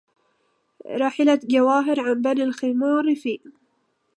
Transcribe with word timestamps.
رحلت 0.89 1.45
جواهر 1.45 1.99
عن 2.01 2.21
بني 2.21 2.43
الخمار 2.43 3.15
في 3.15 3.39